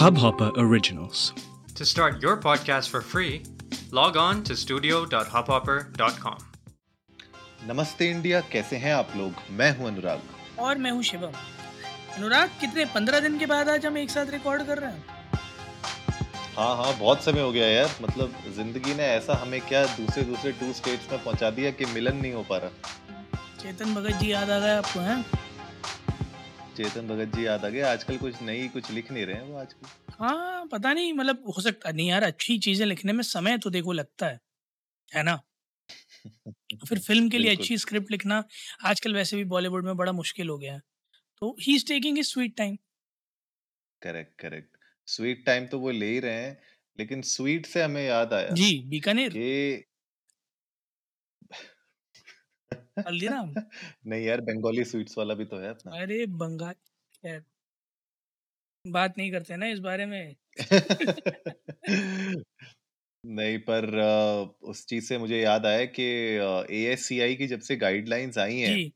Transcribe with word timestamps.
Hubhopper 0.00 0.50
Originals. 0.56 1.34
To 1.74 1.84
start 1.84 2.22
your 2.22 2.36
podcast 2.38 2.88
for 2.88 3.00
free, 3.02 3.42
log 3.92 4.16
on 4.16 4.38
to 4.42 4.54
studio.hubhopper.com. 4.60 6.38
नमस्ते 7.68 8.08
India 8.10 8.40
कैसे 8.40 8.76
हैं 8.76 8.94
आप 8.94 9.08
लोग? 9.16 9.32
मैं 9.50 9.78
हूँ 9.78 9.88
अनुराग। 9.88 10.20
और 10.58 10.78
मैं 10.78 10.90
हूँ 10.90 11.02
शिवम। 11.02 11.32
अनुराग 12.16 12.48
कितने 12.60 12.84
पंद्रह 12.84 13.20
दिन 13.20 13.38
के 13.38 13.46
बाद 13.46 13.68
आज 13.68 13.86
हम 13.86 13.98
एक 13.98 14.10
साथ 14.10 14.26
रिकॉर्ड 14.30 14.62
कर 14.66 14.78
रहे 14.78 14.90
हैं? 14.90 15.04
हाँ 16.56 16.76
हाँ 16.76 16.98
बहुत 16.98 17.22
समय 17.24 17.40
हो 17.40 17.52
गया 17.52 17.66
यार। 17.66 17.90
मतलब 18.02 18.32
ज़िंदगी 18.56 18.94
ने 18.94 19.02
ऐसा 19.02 19.34
हमें 19.42 19.60
क्या 19.60 19.84
दूसरे 19.86 20.22
दूसरे 20.22 20.52
टू 20.52 20.72
स्टेट्स 20.72 21.12
में 21.12 21.24
पहुँचा 21.24 21.50
दिया 21.50 21.70
कि 21.70 21.84
मिलन 21.84 22.16
नहीं 22.16 22.32
हो 22.32 22.42
पा 22.50 22.56
रहा। 22.56 22.70
चेतन 23.62 23.94
भगत 23.94 24.14
जी 24.14 24.32
याद 24.32 24.50
आ 24.50 24.58
गए 24.58 24.76
आपको 24.76 25.00
हैं? 25.00 25.24
चेतन 26.80 27.08
भगत 27.08 27.34
जी 27.34 27.46
याद 27.46 27.64
आ 27.64 27.68
गए। 27.70 27.80
आजकल 27.88 28.18
कुछ 28.18 28.42
नई 28.42 28.68
कुछ 28.70 28.90
लिख 28.92 29.12
नहीं 29.12 29.26
रहे 29.26 29.36
हैं 29.36 29.42
वो 29.44 29.56
आजकल। 29.58 29.88
हाँ 30.12 30.66
पता 30.66 30.92
नहीं 30.92 31.12
मतलब 31.12 31.42
हो 31.48 31.62
सकता 31.62 31.90
नहीं 31.92 32.08
यार 32.08 32.22
अच्छी 32.24 32.58
चीज़ें 32.60 32.86
लिखने 32.86 33.12
में 33.12 33.22
समय 33.24 33.58
तो 33.58 33.70
देखो 33.70 33.92
लगता 33.94 34.26
है 34.26 34.38
है 35.10 35.24
ना? 35.24 35.40
फिर 36.84 36.98
फ़िल्म 37.00 37.28
के 37.28 37.38
लिए 37.38 37.50
अच्छी 37.50 37.76
स्क्रिप्ट 37.78 38.10
लिखना 38.10 38.42
आजकल 38.84 39.14
वैसे 39.14 39.36
भी 39.36 39.44
बॉलीवुड 39.46 39.84
में 39.84 39.96
बड़ा 39.96 40.12
मुश्किल 40.12 40.48
हो 40.48 40.58
गया 40.58 40.74
है। 40.74 40.80
तो 41.42 41.56
he 41.62 41.74
is 41.76 41.86
taking 41.88 42.18
his 42.18 42.28
sweet 42.28 42.56
time. 42.56 42.76
Correct 44.02 44.38
correct. 44.40 44.76
Sweet 45.08 45.44
time 45.46 45.66
तो 45.66 45.78
वो 45.80 45.90
ले 45.92 46.06
ही 46.06 46.18
रहे 46.20 46.42
हैं 46.42 46.58
लेकिन 46.98 47.22
स्वीट 47.26 47.66
से 47.66 47.82
हमें 47.82 48.02
याद 48.02 48.32
आया 48.34 48.54
जी 48.54 48.68
बीकानेर। 48.88 49.32
कि 49.32 49.84
हल्दीराम 52.98 53.56
नहीं 54.06 54.24
यार 54.24 54.40
बंगाली 54.42 54.84
स्वीट्स 54.86 55.18
वाला 55.18 55.34
भी 55.34 55.44
तो 55.46 55.58
है 55.58 55.68
अपना। 55.70 55.96
अरे 55.96 56.18
बंगाल 56.34 56.74
खैर 57.14 57.44
बात 58.84 59.18
नहीं 59.18 59.30
करते 59.32 59.56
ना 59.56 59.66
इस 59.68 59.78
बारे 59.80 60.06
में। 60.06 60.36
नहीं 63.24 63.58
पर 63.60 63.84
अ, 63.96 64.68
उस 64.68 64.84
चीज़ 64.86 65.04
से 65.04 65.18
मुझे 65.18 65.40
याद 65.40 65.66
आया 65.66 65.84
कि 65.92 66.02
एएससीआई 66.76 67.34
की 67.36 67.46
जब 67.48 67.60
से 67.62 67.76
गाइडलाइंस 67.78 68.38
आई 68.40 68.58
हैं 68.60 68.78
जी। 68.78 68.92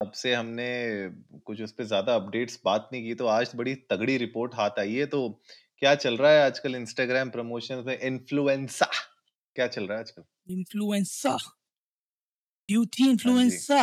तब 0.00 0.10
से 0.12 0.32
हमने 0.34 0.64
कुछ 1.46 1.60
उस 1.62 1.72
पे 1.72 1.84
ज़्यादा 1.84 2.14
अपडेट्स 2.14 2.60
बात 2.64 2.88
नहीं 2.92 3.02
की 3.02 3.14
तो 3.14 3.26
आज 3.28 3.52
बड़ी 3.56 3.74
तगड़ी 3.90 4.16
रिपोर्ट 4.18 4.54
हाथ 4.54 4.78
आई 4.78 4.94
है। 4.94 5.06
तो 5.08 5.22
क्या 5.82 5.94
चल 5.96 6.16
रहा 6.16 6.32
है 6.32 6.42
आजकल 6.42 6.74
इंस्टाग्राम 6.76 7.30
प्रमोशन 7.30 7.84
में? 7.86 7.98
इन्फ्लुएंसा 8.00 8.90
क्या 9.56 9.66
चल 9.68 9.86
रहा 9.86 9.98
है 9.98 10.02
आजकल? 10.02 10.22
इन्फ्लुएंसा 10.48 11.36
ब्यूटी 12.68 13.08
हाँ 13.18 13.34
influencer 13.34 13.82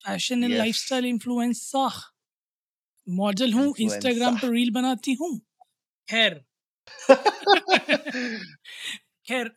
fashion 0.00 0.44
and 0.44 0.54
lifestyle 0.54 1.06
influencer 1.06 1.86
model 3.06 3.52
हूँ 3.52 3.66
इंस्टाग्राम 3.80 4.38
पर 4.38 4.50
रील 4.50 4.70
बनाती 4.72 5.14
हूँ। 5.20 5.38
खैर। 6.08 6.40
खैर 9.26 9.50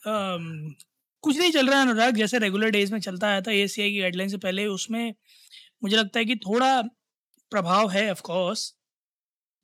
कुछ 1.24 1.38
नहीं 1.38 1.52
चल 1.52 1.70
रहा 1.70 1.80
है 1.80 1.86
अनुराग 1.86 2.16
जैसे 2.16 2.40
रेगुलर 2.40 2.70
डेज़ 2.72 2.92
में 2.94 3.00
चलता 3.00 3.28
आया 3.28 3.42
था 3.42 3.52
एसीआई 3.54 3.92
की 3.92 4.00
गाइडलाइन 4.00 4.30
से 4.30 4.38
पहले 4.40 4.66
उसमें 4.68 5.14
मुझे 5.84 5.98
लगता 5.98 6.20
है 6.20 6.26
कि 6.26 6.36
थोड़ा 6.40 6.82
प्रभाव 7.52 7.90
है 7.92 8.12
ऑफ़ 8.12 8.22
कोर्स 8.24 8.74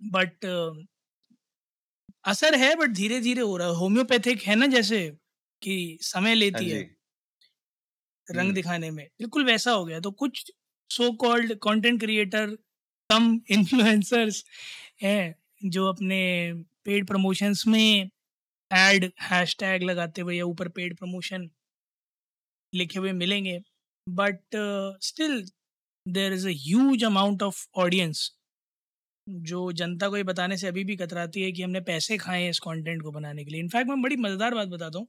बट 0.02 0.46
असर 2.26 2.56
है 2.56 2.76
बट 2.76 2.90
धीरे 2.92 3.20
धीरे 3.22 3.42
हो 3.42 3.56
रहा 3.58 3.68
है। 3.68 3.74
होम्योपैथिक 3.76 4.42
है 4.44 4.56
ना 4.56 4.68
जैसे 4.68 5.00
कि 5.62 5.76
समय 6.04 6.36
हाँ 6.46 6.62
लेती 6.62 6.70
है 6.70 6.84
रंग 8.28 8.42
हम्म। 8.42 8.54
दिखाने 8.54 8.92
में। 8.92 9.06
बिल्कुल 9.20 9.46
वैसा 9.46 9.72
हो 9.74 9.86
गया। 9.86 10.00
तो 10.02 10.12
कुछ 10.14 10.52
so 10.90 11.12
called 11.20 11.54
content 11.64 12.00
creator 12.02 12.56
cum 13.10 13.40
influencers 13.52 14.44
हैं 15.04 15.36
जो 15.68 15.88
अपने 15.90 16.20
पेड 16.86 17.08
प्रमोशंस 17.08 17.64
में 17.68 18.10
एड 18.72 19.12
हैशटैग 19.24 19.84
लगाते 19.84 20.22
हुए 20.22 20.38
या 20.38 20.46
ऊपर 20.48 20.70
पेड 20.72 20.98
प्रमोशन 20.98 21.50
लिखे 22.74 23.00
हुए 23.00 23.12
मिलेंगे। 23.14 23.60
But 24.08 24.40
still 25.04 25.44
there 26.06 26.34
is 26.34 26.48
a 26.48 26.52
huge 26.60 27.04
amount 27.06 27.44
of 27.44 27.66
audience 27.78 28.30
जो 29.28 29.72
जनता 29.74 30.08
को 30.10 30.18
ये 30.18 30.24
बताने 30.24 30.58
से 30.58 30.68
अभी 30.68 30.84
भी 30.84 30.96
कतराती 30.98 31.42
है 31.42 31.52
कि 31.52 31.62
हमने 31.62 31.80
पैसे 31.84 32.18
खाए 32.18 32.42
हैं 32.44 32.50
इस 32.50 32.60
कंटेंट 32.62 33.02
को 33.04 33.12
बनाने 33.12 33.44
के 33.46 33.52
लिए। 33.52 33.62
इनफैक्ट 33.62 33.90
मैं 33.90 34.02
बड़ी 34.02 34.16
मज़ेदार 34.18 34.56
बात 34.56 34.68
बताता 34.70 35.00
हूँ। 35.00 35.08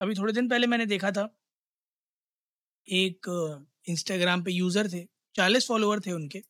अभी 0.00 0.14
थोड़े 0.14 0.32
दिन 0.32 0.48
पहले 0.48 0.66
मैंने 0.66 0.86
देखा 0.86 1.10
था 1.10 1.28
एक 2.88 3.26
इंस्टाग्राम 3.88 4.42
पे 4.44 4.52
यूज़र 4.52 4.88
थे 4.92 5.04
चालीस 5.34 5.66
फॉलोअर 5.68 6.00
थे 6.00 6.12
उनके। 6.12 6.42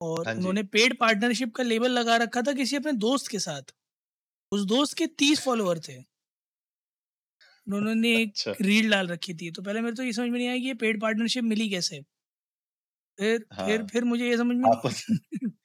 और 0.00 0.26
हाँ 0.26 0.34
उन्होंने 0.36 0.62
पेड 0.66 0.96
पार्टनरशिप 0.98 1.54
का 1.54 1.62
लेबल 1.62 1.90
लगा 1.90 2.16
रखा 2.16 2.42
था 2.42 2.52
किसी 2.52 2.76
अपने 2.76 2.92
दोस्त 3.00 3.28
के 3.28 3.38
साथ। 3.38 3.74
उस 4.52 4.64
दोस्त 4.66 4.98
के 4.98 5.06
तीस 5.18 5.40
फॉलोअर 5.42 5.80
थे। 5.80 6.02
उन्होंने 7.66 8.12
एक 8.16 8.34
अच्छा। 8.34 8.56
रील 8.62 8.90
डाल 8.90 9.08
रखी 9.08 9.34
थी। 9.34 9.50
तो 9.50 9.62
पहले 9.62 9.80
मेरे 9.80 9.96
तो 9.96 10.02
ये 10.02 10.12
समझ 10.12 10.28
में 10.30 10.38
नहीं 10.38 10.48
आया 10.48 10.58
कि 10.58 10.66
ये 10.66 10.74
पेड 10.76 11.00
पार्टनरशिप 11.02 11.44
मिली 11.44 11.68
कैसे। 11.70 12.02
फिर 13.18 13.38
फिर 13.38 13.46
हाँ। 13.50 13.66
फिर 13.78 13.86
फिर 13.88 14.04
मुझे 14.04 14.28
ये 14.28 14.36
समझ 14.36 14.56
में 14.56 14.70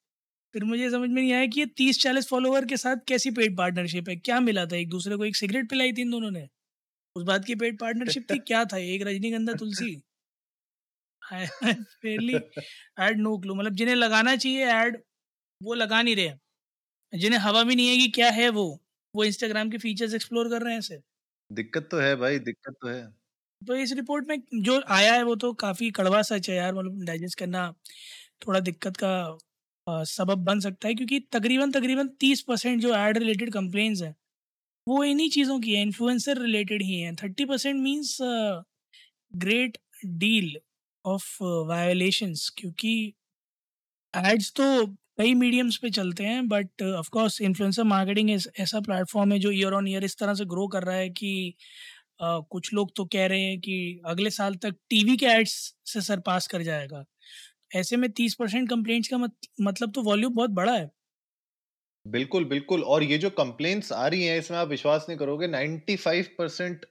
फिर 0.54 0.64
मुझे 0.64 0.90
समझ 0.90 1.10
में 1.10 1.22
नहीं 1.22 1.32
आया 1.34 1.46
कि 1.48 1.60
ये 1.60 1.66
तीस 1.78 2.02
चालीस 2.02 2.28
फॉलोअर 2.28 2.66
के 2.66 2.78
साथ 2.78 2.98
कैसी 3.08 3.32
पेड 3.32 3.58
पार्टनरशिप 3.58 4.10
है? 4.10 4.16
क्या 4.18 4.40
मिला 4.42 4.66
था? 4.66 4.76
एक 4.78 4.90
दूसरे 4.90 5.18
को 5.18 5.26
एक 5.26 5.36
सिगरेट 5.38 5.70
पिलाई 5.70 5.94
थी 5.94 6.02
इन 6.02 6.12
दोनों 6.12 6.32
ने। 6.32 6.48
उस 7.16 7.24
बात 7.24 7.46
की 7.46 7.56
पेड 7.56 7.80
पार्टनरशिप 7.80 8.26
थी 8.30 8.40
क्या 8.42 8.64
था 8.66 8.78
एक 8.78 9.02
Rajnigandha 9.08 9.54
Tulsi. 9.56 9.96
Fairly 11.22 12.36
ad 13.02 13.20
no 13.20 13.38
clue 13.38 13.56
मतलब 13.56 13.76
जिन्हें 13.76 13.96
लगाना 13.96 14.36
चाहिए 14.36 14.66
ऐड 14.68 14.98
वो 15.62 15.74
लगा 15.74 16.02
नहीं 16.02 16.16
रहे 16.16 16.56
जिन्हें 17.14 17.40
हवा 17.42 17.64
भी 17.64 17.76
नहीं 17.76 17.90
है 17.90 17.98
कि 17.98 18.08
क्या 18.12 18.30
है 18.32 18.50
वो 18.52 18.66
वो 19.14 19.24
इंस्टाग्राम 19.24 19.70
के 19.70 19.78
फीचर्स 19.78 20.14
एक्सप्लोर 20.14 20.50
कर 20.50 20.62
रहे 20.62 20.74
हैं 20.74 20.80
ऐसे 20.80 21.00
दिक्कत 21.50 21.88
तो 21.92 22.00
है 22.00 22.16
भाई 22.16 22.40
दिक्कत 22.42 22.76
तो 22.82 22.88
है। 22.88 23.02
तो 23.62 23.76
इस 23.76 23.92
रिपोर्ट 23.94 24.28
में 24.28 24.38
जो 24.64 24.82
आया 24.90 25.14
है 25.14 25.24
वो 25.24 25.36
तो 25.36 25.52
काफ़ी 25.56 25.90
कड़वा 25.92 26.22
सच 26.22 26.50
है 26.50 26.56
यार 26.56 26.74
मतलब 26.74 27.04
डाइजेस्ट 27.06 27.40
करना 27.40 27.72
थोड़ा 28.48 28.60
दिक्कत 28.62 28.98
का 29.04 30.04
सबब 30.06 30.44
बन 30.46 30.60
सकता 30.60 30.88
है 30.88 30.94
क्योंकि 30.96 31.20
तकरीबन 31.34 31.72
तकरीबन 31.72 32.08
तीस 32.20 32.42
परसेंट 32.42 32.82
जो 32.82 32.96
एड 32.98 33.18
रिलेटेड 33.18 33.54
कंप्लेंट्स 33.54 34.02
हैं 34.02 34.16
वो 34.88 35.04
इन्हीं 35.04 35.30
चीज़ों 35.32 35.60
की 35.60 35.74
है 35.76 35.82
इन्फ्लुएंसर 35.82 36.42
रिलेटेड 36.42 36.82
ही 36.84 37.00
हैं। 37.00 37.16
Thirty 37.18 37.46
percent 37.46 37.80
means 37.80 38.18
great 39.36 39.78
deal 40.18 40.58
of 41.06 41.28
violations 41.68 42.50
क्योंकि 42.58 42.94
एड्स 44.14 44.52
तो 44.56 44.64
कई 45.20 45.34
मीडियम्स 45.36 45.78
पे 45.78 45.90
चलते 45.92 46.24
हैं 46.26 46.48
but 46.48 46.82
of 46.84 47.10
course 47.12 47.40
influencer 47.42 47.84
marketing 47.86 48.30
ऐसा 48.60 48.80
प्लेटफॉर्म 48.82 49.32
है 49.32 49.40
जो 49.40 49.52
ईयर 49.52 49.74
ऑन 49.74 49.88
ईयर 49.88 50.04
इस 50.04 50.18
तरह 50.18 50.34
से 50.36 50.46
ग्रो 50.48 50.68
कर 50.70 50.84
रहा 50.84 50.96
है 50.98 51.10
कि 51.12 51.32
अ, 52.22 52.40
कुछ 52.52 52.74
लोग 52.74 52.92
तो 52.96 53.06
कह 53.08 53.26
रहे 53.28 53.42
हैं 53.42 53.60
कि 53.62 54.02
अगले 54.08 54.30
साल 54.32 54.56
तक 54.60 54.76
टीवी 54.90 55.18
के 55.18 55.26
एड्स 55.28 55.54
से 55.88 56.02
सरपास 56.02 56.48
कर 56.48 56.62
जाएगा। 56.64 57.04
ऐसे 57.74 57.98
में 57.98 58.10
तीस 58.14 58.36
परसेंट 58.36 58.70
कंप्लेंट्स 58.70 59.10
का 59.10 59.18
मत, 59.18 59.34
मतलब 59.62 59.92
तो 59.94 60.02
वॉल्यूम 60.04 60.34
बहुत 60.36 60.50
बड़ा 60.54 60.74
है। 60.74 60.90
बिल्कुल 62.06 62.46
बिल्कुल। 62.46 62.84
और 62.84 63.04
ये 63.04 63.18
जो 63.18 63.30
कंप्लेंट्स 63.30 63.92
आ 63.92 64.08
रही 64.08 64.24
हैं 64.24 64.38
इसमें 64.40 64.58
आप 64.58 64.68
विश्वास 64.68 65.06
नहीं 65.10 65.18
करोगे 65.20 65.48
95 65.48 66.28
परसेंट 66.38 66.86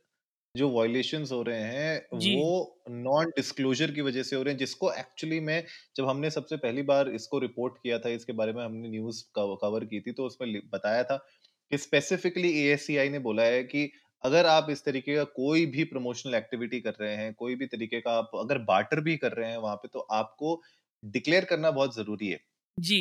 जो 0.55 0.71
वायलेशंस 0.71 1.33
हो 1.33 1.43
रहे 1.43 1.61
हैं 1.63 2.01
जी। 2.13 2.31
वो 2.31 2.83
नॉन 2.91 3.31
डिस्क्लोजर 3.31 3.91
की 3.91 4.01
वजह 4.01 4.23
से 4.23 4.37
हो 4.37 4.43
रहे 4.43 4.53
हैं 4.55 4.59
जिसको 4.59 4.93
एक्चुअली 4.95 5.41
में 5.41 5.65
जब 5.97 6.09
हमने 6.09 6.31
सबसे 6.31 6.57
पहली 6.57 6.83
बार 6.85 7.09
इसको 7.11 7.39
रिपोर्ट 7.39 7.75
किया 7.83 7.99
था 7.99 8.09
इसके 8.11 8.33
बारे 8.35 8.53
में 8.53 8.65
हमने 8.65 8.89
न्यूज़ 8.89 9.25
कवर 9.37 9.85
की 9.85 10.01
थी 10.01 10.13
तो 10.13 10.27
उसमें 10.27 10.49
लि- 10.49 10.63
बताया 10.73 11.05
था 11.05 11.17
कि 11.71 11.79
स्पेसिफिकली 11.79 12.53
एएससीआई 12.61 13.09
ने 13.09 13.19
बोला 13.21 13.43
है 13.45 13.63
कि 13.65 13.91
अगर 14.25 14.47
आप 14.47 14.67
इस 14.71 14.85
तरीके 14.85 15.17
का 15.17 15.25
कोई 15.37 15.67
भी 15.67 15.85
प्रमोशनल 15.85 16.35
एक्टिविटी 16.35 16.81
कर 16.81 16.95
रहे 17.01 17.15
हैं 17.17 17.35
कोई 17.35 17.55
भी 17.55 17.67
तरीके 17.67 18.01
का 18.01 18.13
आप 18.13 18.31
अगर 18.37 18.59
बार्टर 18.65 19.01
भी 19.01 19.17
कर 19.19 19.33
रहे 19.33 19.51
हैं 19.51 19.59
वहाँ 19.59 19.77
पे 19.77 19.89
तो 19.89 20.01
आपको 20.13 20.63
डिक्लेयर 21.05 21.45
करना 21.45 21.71
बहुत 21.73 21.97
ज़रूरी 21.97 22.29
है। 22.29 22.41
जी। 22.79 23.01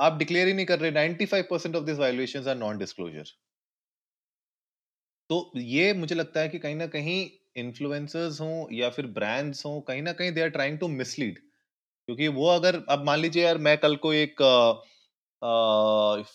आप 0.00 0.18
डिक्लेयर 0.18 0.48
ही 0.48 0.54
नहीं 0.54 0.66
कर 0.66 0.78
रहे 0.80 0.90
95% 0.92 1.46
percent 1.50 1.76
of 1.76 1.84
this 1.84 1.98
violations 1.98 2.46
are 2.46 2.56
non 2.56 2.78
disclosure 2.78 3.32
तो 5.30 5.50
ये 5.56 5.92
मुझे 5.94 6.14
लगता 6.14 6.40
है 6.40 6.48
कि 6.48 6.58
कहीं 6.58 6.74
ना 6.76 6.86
कहीं 6.86 7.30
इन्फ्लुएंसर्स 7.56 8.40
हों 8.40 8.66
या 8.72 8.88
फिर 8.90 9.06
ब्रांड्स 9.06 9.64
हों, 9.66 9.80
कहीं 9.80 10.02
ना 10.02 10.12
कहीं 10.12 10.32
they 10.32 10.42
are 10.42 10.48
trying 10.48 10.78
to 10.78 10.88
mislead 10.88 11.38
क्योंकि 12.08 12.28
वो 12.28 12.46
अगर, 12.48 12.82
अब 12.88 13.04
मान 13.04 13.18
लीजिए 13.20 13.44
यार, 13.44 13.58
मैं 13.58 13.76
कल 13.78 13.96
को 13.96 14.12
एक 14.12 14.42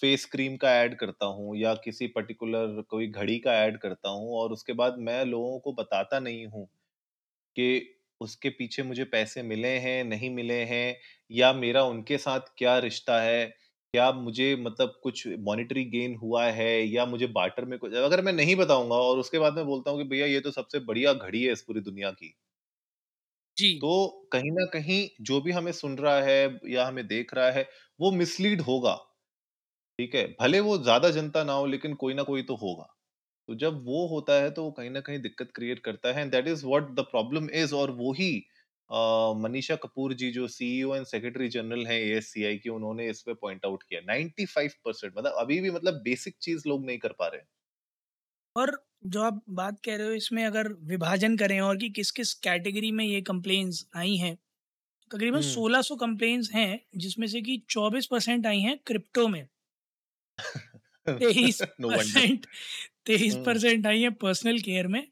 फेस 0.02 0.26
क्रीम 0.26 0.58
का 0.58 0.72
ऐड 0.76 0.98
करता 1.00 1.26
हूँ 1.26 1.56
या 1.58 1.74
किसी 1.76 2.08
पर्टिकुलर 2.08 2.82
कोई 2.90 3.08
घड़ी 3.08 3.38
का 3.40 3.54
ऐड 3.56 3.78
करता 3.78 4.10
हूँ 4.10 4.34
और 4.36 4.52
उसके 4.52 4.74
बाद 4.74 4.98
मैं 5.00 5.24
लोगों 5.26 5.60
को 5.60 5.74
बताता 5.74 6.20
नहीं 6.20 6.46
हूँ 6.48 6.66
कि 7.56 7.70
उसके 8.22 8.50
पीछे 8.50 8.84
मुझे 8.84 9.04
पैसे 9.06 9.44
मिले 9.44 9.70
हैं, 9.80 10.04
नहीं 10.04 10.30
मिले 10.30 10.62
हैं 10.66 10.98
या 11.32 11.52
मेरा 11.56 11.84
उनके 11.86 12.18
साथ 12.20 12.54
क्या 12.58 12.78
रिश्ता 12.80 13.20
है? 13.22 13.46
क्या 13.94 14.12
मुझे 14.14 14.56
मतलब 14.58 15.00
कुछ 15.04 15.28
मॉनेटरी 15.42 15.84
गेन 15.88 16.16
हुआ 16.18 16.46
है? 16.48 16.72
या 16.86 17.06
मुझे 17.08 17.28
बार्टर 17.32 17.66
में 17.66 17.78
कुछ 17.80 17.94
अगर 18.04 18.22
मैं 18.22 18.34
नहीं 18.34 18.56
बताऊँगा 18.58 18.96
और 18.98 19.20
उसके 19.20 19.40
बाद 19.40 19.56
मैं 19.56 19.66
बोलता 19.66 19.92
हूँ 19.92 20.04
कि 20.04 20.10
भैया 20.10 20.26
ये 20.28 20.40
तो 20.42 20.52
सबसे 20.54 20.80
बढ़िया 20.84 21.14
घड़ी 21.16 21.44
है 21.44 21.52
इस 21.54 21.62
पूरी 21.64 21.82
दुनिया 21.82 22.12
की। 22.14 22.34
जी। 23.58 23.72
तो 23.82 23.90
कहीं 24.32 24.52
ना 24.52 24.66
कहीं 24.74 25.00
जो 25.24 25.40
भी 25.42 25.52
हमें 25.52 25.72
सुन 25.74 25.98
रहा 25.98 26.20
है 26.22 26.40
या 26.68 26.86
हमें 26.88 27.06
देख 27.08 27.34
रहा 27.34 27.50
है 27.52 27.68
वो 28.00 28.12
मिसलीड 28.14 28.62
होगा। 28.62 28.96
ठीक 30.00 30.16
है? 30.16 30.24
भले 30.42 30.60
वो 30.62 30.78
ज़्यादा 30.80 31.10
जनता 31.12 31.44
ना 31.44 31.54
हो 31.54 31.66
लेकिन 31.68 31.94
कोई 31.96 32.14
ना 32.14 32.24
कोई 32.24 32.44
तो 32.44 32.56
होगा। 32.58 32.88
तो 33.50 33.56
जब 33.58 33.84
वो 33.86 34.08
होता 34.08 34.34
है 34.36 34.52
तो 34.52 34.64
वो 34.64 34.72
कहीं 34.72 34.90
ना 34.90 35.02
कहीं 35.02 35.20
दिक्कत 35.22 35.52
क्रिएट 35.56 35.80
करता 35.82 36.14
है 36.14 36.22
and 36.22 36.32
that 36.32 36.48
is 36.48 36.66
what 36.66 36.92
the 36.94 37.06
problem 37.12 37.50
is 37.56 37.76
और 37.76 37.92
वो 37.96 38.14
ही 38.14 38.32
मनीषा 39.38 39.76
कपूर 39.76 40.14
जी 40.14 40.32
जो 40.32 40.48
सीईओ 40.48 40.96
एंड 40.96 41.06
सेक्रेटरी 41.06 41.48
जनरल 41.48 41.88
हैं 41.88 42.00
एएससीआई 42.00 42.58
की 42.58 42.70
उन्होंने 42.70 43.10
इस 43.10 43.22
पे 43.22 43.34
पॉइंट 43.34 43.66
आउट 43.66 43.84
किया। 43.84 44.02
95% 44.02 45.12
मतलब 45.18 45.34
अभी 45.38 45.60
भी 45.60 45.72
मतलब 45.72 45.94
बेसिक 45.94 46.36
चीज़ 46.42 46.64
लोग 46.68 46.86
नहीं 46.86 46.98
कर 46.98 47.10
पा 47.10 47.28
रहे 47.28 47.42
और 48.58 48.86
जो 49.06 49.22
आप 49.22 49.44
बात 49.50 49.80
कह 49.86 49.96
रहे 49.96 50.08
हो 50.08 50.14
इसमें 50.14 50.46
अगर 50.46 50.68
विभाजन 50.68 51.38
करें 51.38 51.60
और 51.60 51.78
कि 51.78 51.90
किस 51.90 52.12
किस 52.12 52.34
कैटेगरी 52.34 52.92
में 52.92 53.06
ये 53.06 53.22
कंप्लेन्स 53.22 53.88
आई 53.96 54.16
हैं 54.16 54.38
तकरीबन 55.12 55.42
सोलह 55.42 55.80
1600 55.80 55.98
कंप्लेन्स 56.00 56.52
हैं 56.52 56.86
जिसमें 56.98 57.28
से 57.28 57.42
कि 57.42 57.64
24 57.70 58.06
परसेंट 58.06 58.48
आई 58.48 58.60
हैं 58.60 58.78
क्रिप्टो 58.78 59.28
में। 59.28 59.48
तेईस 61.10 61.62
परसेंट 61.62 62.46
तेईस 63.06 63.34
हम्म। 63.34 63.46
परसेंट 63.46 63.88
आई 63.88 64.02
हैं 64.02 64.14
पर्सनल 64.14 64.60
केयर 64.60 64.88
में। 64.88 65.08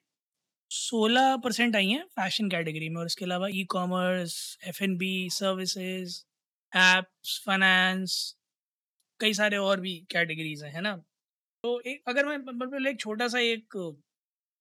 सोलह 0.71 1.35
परसेंट 1.43 1.75
आई 1.75 1.87
हैं 1.89 2.03
फ़ैशन 2.15 2.49
कैटेगरी 2.49 2.89
में 2.89 2.99
और 3.01 3.05
इसके 3.05 3.25
अलावा 3.25 3.47
e 3.53 3.63
commerce 3.69 4.35
F 4.67 4.83
N 4.83 4.95
B 4.97 5.11
services 5.33 6.17
apps 6.73 7.37
finance 7.45 8.17
कई 9.19 9.33
सारे 9.33 9.57
और 9.59 9.79
भी 9.81 9.95
कैटेगरीज 10.11 10.63
हैं 10.63 10.71
है 10.73 10.81
ना? 10.81 10.95
तो 11.63 11.79
एक 11.81 12.03
अगर 12.09 12.25
मैं 12.25 12.37
मतलब 12.39 12.87
एक 12.87 12.99
छोटा 12.99 13.27
सा 13.27 13.39
एक 13.41 13.77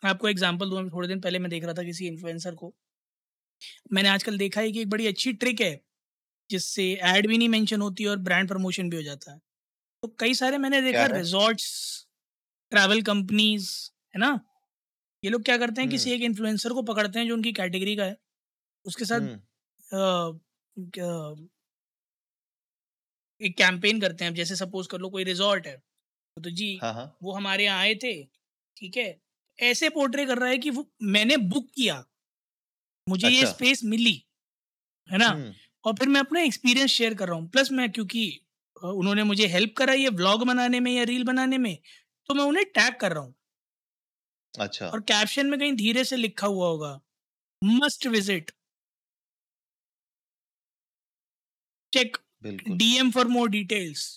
आपको 0.03 0.29
एग्जांपल 0.29 0.71
दूँ 0.71 0.89
थोड़े 0.91 1.09
दिन 1.09 1.21
पहले 1.21 1.39
मैं 1.39 1.51
देख 1.51 1.65
रहा 1.65 1.75
था 1.75 1.85
किसी 1.85 2.07
इन्फ्लुएंसर 2.09 2.55
को। 2.55 2.75
मैंने 3.93 4.09
आजकल 4.09 4.39
देखा 4.39 4.61
है 4.61 4.71
कि 4.73 4.81
एक 4.81 4.89
बड़ी 4.91 5.07
अच्छी 5.07 5.33
ट्रिक 5.35 5.61
है 5.61 5.79
जिससे 6.51 6.85
एड 7.07 7.27
भी 7.29 7.39
नहीं 7.39 7.49
मेंशन 7.49 7.81
होती 7.81 8.07
और 8.07 8.17
ब्रांड 8.21 8.49
प्रमोशन 8.49 8.91
भी 8.91 8.97
हो 8.97 9.03
जाता 9.03 9.33
है। 9.33 9.39
तो 10.03 10.09
कई 10.21 10.35
सारे 10.35 10.59
मैंने 10.59 10.81
देखा 10.83 11.07
रिजॉर्ट्स 11.09 11.69
ट्रैवल 12.73 13.03
कंपनीज़ 13.03 13.71
है 14.15 14.21
ना? 14.21 14.41
ये 15.23 15.31
लोग 15.31 15.43
क्या 15.45 15.57
करते 15.59 15.81
हैं 15.81 15.87
हम्म। 15.87 15.91
किसी 15.91 16.11
एक 16.13 16.23
इन्फ्लुएंसर 16.23 16.73
को 16.73 16.83
पकड़ते 16.83 17.19
हैं 17.19 17.27
जो 17.29 17.35
उनकी 17.35 17.53
कैटेगरी 17.53 17.97
का 17.97 18.05
है। 18.05 18.17
उसके 18.87 19.05
साथ 19.05 19.21
हम्म। 19.21 19.39
एक 23.41 23.57
कैंपेन 23.59 24.01
करते 24.01 24.25
हैं। 24.25 24.35
जैसे 24.35 24.57
सपोज़ 24.57 24.89
कर 24.89 24.99
लो 24.99 25.09
कोई 25.11 25.25
रिजॉर्ट 25.25 25.67
है 25.67 25.77
तो 26.37 26.51
जी 26.51 26.79
हाँ 26.83 26.93
हाँ। 26.95 27.17
वो 27.23 27.33
हमारे 27.33 27.65
यहाँ 27.65 27.79
आए 27.81 27.95
थे 27.95 28.13
ठीक 28.77 28.97
है? 28.97 29.19
ऐसे 29.59 29.89
पोर्ट्रे 29.91 30.25
कर 30.27 30.39
रहा 30.39 30.49
है 30.49 30.59
कि 30.59 30.71
वो 30.71 30.87
मैंने 31.05 31.37
बुक 31.47 31.69
किया 31.77 32.05
मुझे 33.07 33.27
अच्छा। 33.27 33.39
ये 33.39 33.47
स्पेस 33.47 33.85
मिली 33.85 34.15
है 35.09 35.19
ना? 35.19 35.27
हम्म। 35.29 35.53
और 35.85 35.95
फिर 35.95 36.09
मैं 36.09 36.21
अपना 36.21 36.41
एक्सपीरियंस 36.41 36.91
शेयर 36.91 37.15
कर 37.15 37.29
रहा 37.29 37.37
हूँ। 37.37 37.49
प्लस 37.51 37.71
मैं 37.73 37.91
क्योंकि 37.93 38.41
उन्होंने 38.77 39.23
मुझे 39.25 39.47
हेल्प 39.49 39.75
करा 39.77 39.93
ये 39.95 40.09
व्लॉग 40.13 40.45
बनाने 40.47 40.81
में 40.81 40.93
या 40.93 41.05
रील 41.05 41.25
बनाने 41.25 41.59
में 41.59 41.77
तो 42.29 42.35
मैं 42.35 42.45
उन्हें 42.45 42.65
टैग 42.67 42.95
कर 43.01 43.13
रहा 43.13 43.23
हूँ। 43.23 43.35
अच्छा। 44.55 44.93
और 44.93 45.01
कैप्शन 45.03 45.47
में 45.47 45.59
कहीं 45.59 45.73
धीरे 45.77 46.05
से 46.05 46.17
लिखा 46.17 46.47
हुआ 46.49 46.69
होगा 46.69 46.99
must 47.63 48.07
visit. 48.09 48.53
Check 51.93 52.17
DM 52.73 53.11
for 53.11 53.27
more 53.29 53.49
details 53.51 54.09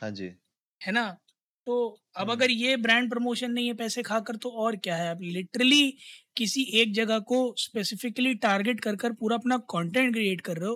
हाँ 0.00 0.10
जी। 0.12 0.34
है 0.80 0.92
ना? 0.92 1.08
तो 1.66 2.00
अब 2.16 2.30
अगर 2.30 2.50
ये 2.50 2.76
ब्रांड 2.76 3.08
प्रमोशन 3.10 3.50
नहीं 3.52 3.66
है 3.66 3.74
पैसे 3.74 4.02
खाकर 4.02 4.36
तो 4.36 4.48
और 4.58 4.76
क्या 4.78 4.96
है? 4.96 5.08
आप 5.10 5.20
लिटरली 5.22 5.90
किसी 6.36 6.62
एक 6.80 6.92
जगह 6.94 7.18
को 7.28 7.38
स्पेसिफिकली 7.58 8.34
टारगेट 8.36 8.80
कर 8.80 8.96
कर 8.96 9.12
पूरा 9.14 9.36
अपना 9.36 9.56
कंटेंट 9.70 10.12
क्रिएट 10.14 10.40
कर 10.42 10.56
रहे 10.58 10.68
हो। 10.68 10.74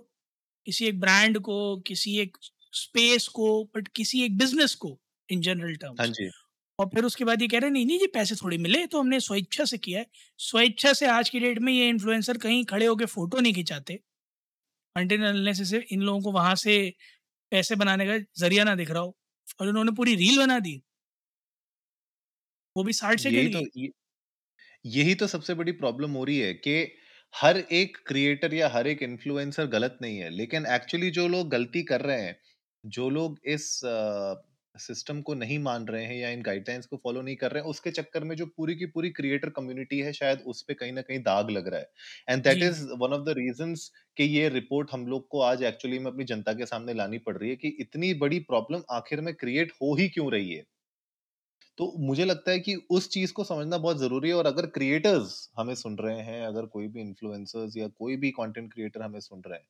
किसी 0.66 0.86
एक 0.86 1.00
ब्रांड 1.00 1.38
को 1.42 1.58
किसी 1.86 2.18
एक 2.20 2.36
स्पेस 2.74 3.28
को 3.30 3.48
बट 3.76 3.88
किसी 3.96 4.22
एक 4.24 4.38
बिज़नेस 4.38 4.74
को 4.76 4.98
इन 5.28 5.40
जनरल 5.42 5.76
हाँ 5.94 6.06
टर्म्स 6.06 6.08
जी। 6.08 6.30
और 6.78 6.86
फिर 6.88 7.04
उसके 7.04 7.24
बाद 7.24 7.42
ये 7.42 7.48
कह 7.48 7.58
रहे 7.58 7.70
नहीं 7.70 7.86
नहीं 7.86 7.98
जी 7.98 8.06
पैसे 8.14 8.34
थोड़ी 8.36 8.56
मिले 8.58 8.86
तो 8.86 9.00
हमने 9.00 9.20
स्वेच्छा 9.20 9.64
से 9.64 9.78
किया 9.78 10.00
है। 10.00 10.06
स्वेच्छा 10.40 10.92
से 10.92 11.06
आज 11.08 11.28
की 11.30 11.40
डेट 11.40 11.58
में 11.60 11.72
ये 11.72 11.88
इन्फ्लुएंसर 11.88 12.38
कहीं 12.38 12.64
खड़े 12.66 12.86
होकर 12.86 13.06
फ़ोटो 13.06 13.40
नहीं 13.40 13.52
खिंचाते। 13.54 13.98
अंटिल 14.96 15.52
से 15.54 15.78
इन 15.88 16.02
लोगों 16.02 16.20
को 16.22 16.32
वहाँ 16.32 16.54
से 16.56 16.78
पैसे 17.52 17.76
बनाने 17.76 18.06
का 18.08 18.18
ज़रिया 18.38 18.64
ना 18.64 18.74
दिख 18.76 18.90
रहा 18.90 19.02
हो 19.02 19.16
और 19.60 19.68
उन्होंने 19.68 19.92
पूरी 19.94 20.14
रील 20.16 20.38
बना 20.38 20.58
दी। 20.60 20.82
वो 22.76 22.84
भी 22.84 22.92
साठ 22.94 23.18
यही 23.18 23.20
सेकंड 23.20 23.50
तो 23.50 23.58
की 23.58 23.66
ये, 23.76 23.88
यही 24.84 25.14
तो 25.16 25.26
सबसे 25.28 25.54
बड़ी 25.54 25.72
प्रॉब्लम 25.74 26.12
हो 26.12 26.24
रही 26.24 26.38
है 26.40 26.52
कि 26.56 26.74
हर 27.34 27.58
एक 27.72 27.96
क्रिएटर 28.06 28.54
या 28.54 28.68
हर 28.70 28.86
एक 28.86 29.02
इन्फ्लुएंसर 29.02 29.66
गलत 29.68 29.98
नहीं 30.02 30.18
है 30.18 30.30
लेकिन 30.32 30.66
एक्चुअली 30.68 31.10
जो 31.12 31.26
लोग 31.28 31.48
गलती 31.50 31.82
कर 31.84 32.00
रहे 32.02 32.20
हैं 32.22 32.36
जो 32.84 33.08
लोग 33.10 33.38
इस 33.48 33.70
सिस्टम 34.76 35.20
को 35.22 35.34
नहीं 35.34 35.58
मान 35.58 35.86
रहे 35.86 36.04
हैं 36.04 36.14
या 36.16 36.28
इन 36.30 36.42
गाइडलाइंस 36.42 36.86
को 36.86 36.96
फॉलो 36.96 37.22
नहीं 37.22 37.36
कर 37.36 37.52
रहे 37.52 37.62
हैं 37.62 37.70
उसके 37.70 37.90
चक्कर 37.90 38.24
में 38.24 38.34
जो 38.36 38.46
पूरी 38.48 38.74
की 38.76 38.86
पूरी 38.88 39.10
क्रिएटर 39.12 39.50
कम्युनिटी 39.50 39.98
है 40.00 40.12
शायद 40.12 40.40
उस 40.46 40.62
पे 40.62 40.74
कहीं 40.74 40.92
ना 40.92 41.02
कहीं 41.02 41.18
दाग 41.22 41.50
लग 41.50 41.68
रहा 41.68 41.80
है। 41.80 41.90
And 42.28 42.42
that 42.44 42.62
ji. 42.62 42.62
Is 42.62 42.84
one 42.94 43.12
of 43.12 43.24
the 43.24 43.34
reasons 43.38 43.90
कि 44.16 44.24
ये 44.26 44.48
रिपोर्ट 44.50 44.90
हम 44.92 45.06
लोग 45.06 45.26
को 45.28 45.40
आज 45.42 45.62
एक्चुअली 45.64 45.98
में 45.98 46.10
अपनी 46.12 46.24
जनता 46.26 46.52
के 46.54 46.66
सामने 46.66 46.94
लानी 46.94 47.18
पड़ 47.20 47.36
रही 47.36 47.50
है 47.50 47.56
कि 47.56 47.76
इतनी 47.80 48.12
बड़ी 48.18 48.38
प्रॉब्लम 48.46 48.82
आखिर 48.92 49.20
में 49.20 49.34
क्रिएट 49.36 49.72
हो 49.82 49.94
ही 49.96 50.08
क्यों 50.08 50.30
रही 50.32 50.52
है? 50.52 50.64
तो 51.78 51.84
मुझे 51.98 52.24
लगता 52.24 52.50
है 52.50 52.58
कि 52.60 52.74
उस 52.90 53.08
चीज़ 53.10 53.32
को 53.32 53.44
समझना 53.44 53.78
बहुत 53.78 53.98
ज़रूरी 53.98 54.28
है 54.28 54.34
और 54.34 54.46
अगर 54.46 54.66
क्रिएटर्स 54.70 55.32
हमें 55.58 55.74
सुन 55.74 55.96
रहे 55.98 56.20
हैं 56.22 56.42
अगर 56.46 56.66
कोई 56.68 56.88
भी 56.88 57.00
इन्फ्लुएंसर्स 57.00 57.76
या 57.76 57.88
कोई 57.94 58.16
भी 58.16 58.30
कंटेंट 58.32 58.72
क्रिएटर 58.72 59.02
हमें 59.02 59.20
सुन 59.20 59.42
रहे 59.46 59.58
हैं 59.58 59.66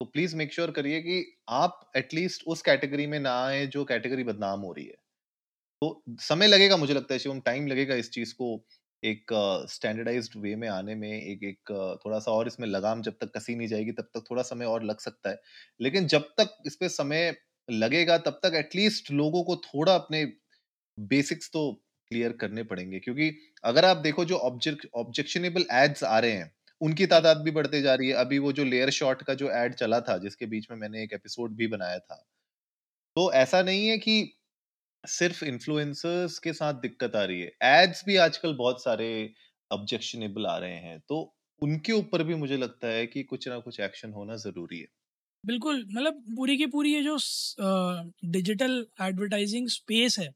तो 0.00 0.04
प्लीज़ 0.06 0.34
मेक 0.36 0.52
श्योर 0.52 0.70
करिए 0.70 1.00
कि 1.02 1.14
आप 1.52 1.80
एटलीस्ट 1.96 2.42
उस 2.46 2.62
कैटेगरी 2.62 3.06
में 3.06 3.18
ना 3.20 3.32
आए 3.42 3.66
जो 3.68 3.84
कैटेगरी 3.84 4.24
बदनाम 4.24 4.60
हो 4.60 4.72
रही 4.72 4.84
है। 4.86 4.94
तो 5.82 6.02
समय 6.22 6.46
लगेगा 6.46 6.76
मुझे 6.76 6.94
लगता 6.94 7.14
है 7.14 7.18
शिवम 7.20 7.40
टाइम 7.42 7.66
लगेगा 7.66 7.94
इस 7.96 8.10
चीज़ 8.10 8.34
को 8.34 8.48
एक 9.02 9.32
स्टैंडर्डाइज्ड 9.70 10.36
वे 10.38 10.54
में 10.56 10.68
आने 10.68 10.94
में 10.96 11.10
एक 11.10 11.44
एक 11.44 11.72
अ, 11.72 11.96
थोड़ा 12.04 12.18
सा 12.20 12.32
और 12.32 12.46
इसमें 12.48 12.68
लगाम 12.68 13.02
जब 13.02 13.16
तक 13.20 13.32
कसी 13.36 13.56
नहीं 13.56 13.68
जाएगी 13.68 13.92
तब 13.92 14.08
तक 14.14 14.24
थोड़ा 14.30 14.42
समय 14.44 14.66
और 14.66 14.84
लग 14.84 15.00
सकता 15.00 15.30
है। 15.30 15.40
लेकिन 15.80 16.06
जब 16.08 16.28
तक 16.38 16.56
इस 16.66 16.76
पे 16.76 16.88
समय 16.90 17.34
लगेगा 17.68 18.18
तब 18.20 18.40
तक 18.44 18.54
एटलीस्ट 18.56 19.10
लोगों 19.12 19.42
को 19.44 19.56
थोड़ा 19.66 19.94
अपने 19.94 20.24
बेसिक्स 20.98 21.50
तो 21.52 21.72
क्लियर 22.10 22.32
करने 22.34 22.62
पड़ेंगे। 22.64 23.00
क्योंकि 23.00 23.30
अगर 23.64 23.84
आप 23.84 23.96
देखो 23.98 24.24
जो 24.26 24.36
ऑब्जेक्ट 24.40 24.86
ऑब्जेक्शनेबल 24.96 25.66
एड्स 25.74 26.04
आ 26.06 26.18
रहे 26.20 26.32
हैं 26.32 26.52
उनकी 26.80 27.06
तादाद 27.08 27.42
भी 27.42 27.50
बढ़ते 27.52 27.80
जा 27.82 27.94
रही 27.94 28.08
है। 28.08 28.14
अभी 28.16 28.38
वो 28.38 28.52
जो 28.52 28.64
लेयर 28.66 28.90
शॉट 28.92 29.22
का 29.22 29.34
जो 29.34 29.50
एड 29.54 29.74
चला 29.76 30.00
था 30.00 30.16
जिसके 30.18 30.46
बीच 30.46 30.70
में 30.70 30.76
मैंने 30.78 31.02
एक 31.02 31.12
एपिसोड 31.14 31.56
भी 31.56 31.66
बनाया 31.68 31.98
था 32.00 32.24
तो 33.16 33.32
ऐसा 33.34 33.62
नहीं 33.62 33.86
है 33.88 33.96
कि 33.98 34.16
सिर्फ़ 35.04 35.44
इन्फ्लुएंसर्स 35.44 36.38
के 36.38 36.52
साथ 36.52 36.74
दिक्कत 36.82 37.16
आ 37.16 37.22
रही 37.24 37.40
है। 37.40 37.50
एड्स 37.64 38.04
भी 38.06 38.16
आजकल 38.18 38.54
बहुत 38.56 38.82
सारे 38.82 39.08
ऑब्जेक्शनेबल 39.70 40.46
आ 40.46 40.56
रहे 40.58 40.76
हैं 40.78 40.98
तो 41.00 41.20
उनके 41.62 41.92
ऊपर 41.92 42.22
भी 42.22 42.34
मुझे 42.36 42.56
लगता 42.56 42.88
है 42.88 43.06
कि 43.06 43.22
कुछ 43.24 43.48
ना 43.48 43.58
कुछ 43.60 43.80
एक्शन 43.80 44.12
होना 44.12 44.36
ज़रूरी 44.38 44.78
है। 44.78 44.86
बिल्कुल 45.44 45.84
मतलब 45.88 46.22
पूरी 46.36 46.56
की 46.56 46.66
पूरी 46.68 46.94
ये 46.94 47.02
जो 47.02 47.16
डिजिटल 48.28 48.84
एडवर्टाइजिंग 49.02 49.68
स्पेस 49.70 50.18
है 50.18 50.28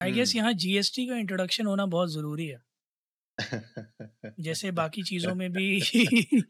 आई 0.00 0.12
गेस 0.12 0.28
हम्म। 0.28 0.38
यहाँ 0.38 0.52
जीएसटी 0.56 1.06
का 1.06 1.16
इंट्रोडक्शन 1.16 1.66
होना 1.66 1.86
बहुत 1.88 2.12
ज़रूरी 2.12 2.46
है। 2.46 2.60
जैसे 4.40 4.70
बाकी 4.80 5.02
चीज़ों 5.02 5.34
में 5.34 5.52
भी 5.52 5.80